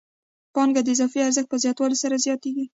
[0.53, 2.65] پانګه د اضافي ارزښت په زیاتوالي سره زیاتېږي